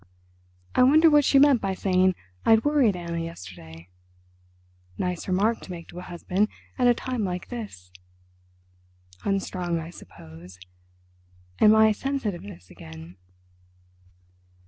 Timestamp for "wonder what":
0.81-1.23